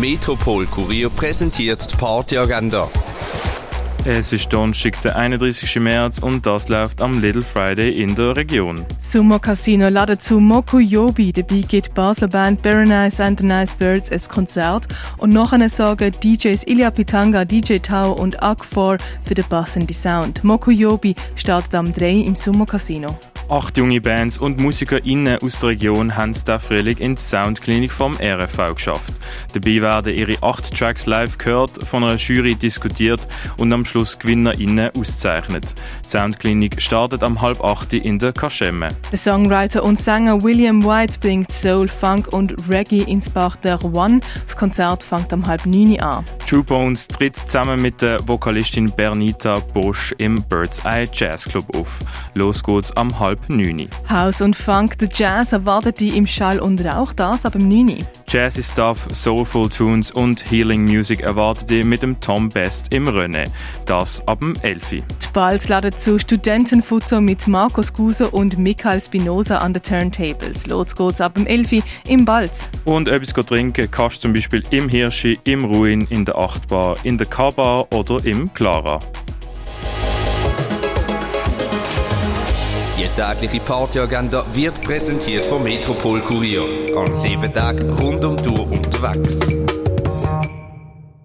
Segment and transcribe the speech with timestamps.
[0.00, 2.86] Metropol Kurier präsentiert die Partyagenda.
[4.04, 5.76] Es ist Donnerstag, der 31.
[5.80, 8.84] März und das läuft am Little Friday in der Region.
[9.00, 11.32] Summer Casino ladet zu Mokuyobi.
[11.32, 14.86] Dabei gibt Basler Band Berenice and the Nice Birds ein Konzert
[15.16, 20.44] und nachher sorgen DJs Ilya Pitanga, DJ Tau und Ak4 für den passenden Sound.
[20.44, 23.18] Mokuyobi startet am 3 im Summer Casino.
[23.48, 27.92] Acht junge Bands und MusikerInnen aus der Region haben es der Frühling in die Soundklinik
[27.92, 29.14] vom RFV geschafft.
[29.54, 33.24] Dabei werden ihre acht Tracks live gehört, von einer Jury diskutiert
[33.56, 35.74] und am Schluss GewinnerInnen ausgezeichnet.
[36.04, 38.88] Die Soundklinik startet am halb acht in der Kaschemme.
[39.12, 44.18] Der Songwriter und Sänger William White bringt Soul, Funk und Reggae ins Bach der One.
[44.46, 46.24] Das Konzert fängt am halb neun an.
[46.48, 51.98] True Bones tritt zusammen mit der Vokalistin Bernita Bosch im Bird's Eye Jazz Club auf.
[52.34, 53.88] Los geht's am halb neun.
[54.08, 57.98] House und Funk, der Jazz erwartet die im Schall und Rauch, das ab dem 9.
[58.28, 63.48] Jazzy Stuff, Soulful Tunes und Healing Music erwartet ihr mit dem Tom Best im Rennen.
[63.84, 64.90] Das ab dem 11.
[64.90, 70.66] Die Balz laden zu Studentenfutter mit Markus Guse und Michael Spinoza an den Turntables.
[70.66, 71.82] Los geht's ab dem 11.
[72.08, 72.68] im Balz.
[72.84, 77.18] Und etwas trinken kannst du zum Beispiel im Hirschi, im Ruin, in der Achtbar, in
[77.18, 78.98] der K-Bar oder im Clara.
[83.16, 86.94] Tägliche Partyagenda wird präsentiert vom Metropol Kurier.
[86.98, 89.85] An sieben Tagen rund um Uhr unterwegs.